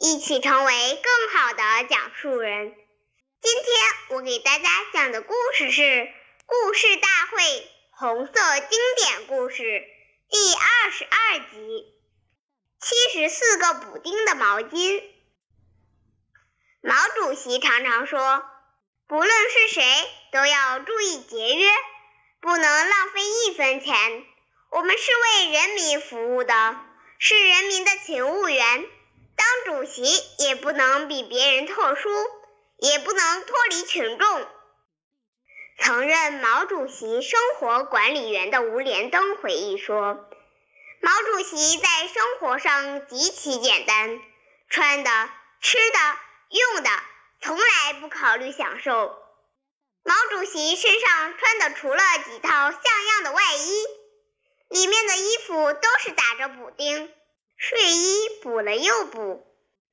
[0.00, 2.74] 一起成为更好的讲述人。
[3.40, 5.82] 今天我给大家讲的故事是
[6.46, 9.62] 《故事大会红色经典故事》
[10.28, 11.84] 第二十二集：
[12.80, 15.02] 七十四个补丁的毛巾。
[16.80, 18.44] 毛主席常常说，
[19.06, 19.82] 不论是谁，
[20.32, 21.70] 都要注意节约，
[22.40, 24.24] 不能浪费一分钱。
[24.70, 26.80] 我们是为人民服务的，
[27.20, 28.86] 是人民的勤务员。
[29.84, 30.02] 习
[30.38, 32.10] 也不能比别人特殊，
[32.78, 34.46] 也不能脱离群众。
[35.78, 40.28] 曾任毛主席生活管理员的吴连登回忆说
[41.00, 44.20] ：“毛主席在生活上极其简单，
[44.68, 45.10] 穿的、
[45.60, 45.98] 吃的、
[46.50, 46.90] 用的，
[47.42, 49.16] 从来不考虑享受。
[50.02, 53.84] 毛主席身上穿的除了几套像样的外衣，
[54.68, 57.12] 里面的衣服都是打着补丁。”
[57.56, 59.46] 睡衣补了又补，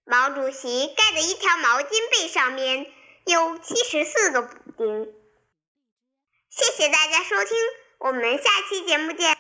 [0.04, 2.92] 毛主席盖的一条毛巾被上面
[3.26, 5.14] 有七十四个补丁。
[6.50, 7.58] 谢谢大家收听，
[8.00, 9.38] 我们下期节目见。